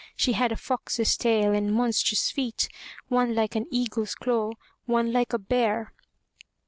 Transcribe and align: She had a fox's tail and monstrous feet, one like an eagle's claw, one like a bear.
She 0.15 0.33
had 0.33 0.51
a 0.51 0.55
fox's 0.55 1.15
tail 1.15 1.53
and 1.53 1.71
monstrous 1.75 2.31
feet, 2.31 2.69
one 3.09 3.35
like 3.35 3.55
an 3.55 3.67
eagle's 3.69 4.15
claw, 4.15 4.53
one 4.87 5.13
like 5.13 5.31
a 5.31 5.37
bear. 5.37 5.93